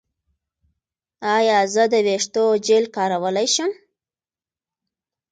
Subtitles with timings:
[1.35, 3.71] ایا زه د ویښتو جیل کارولی شم؟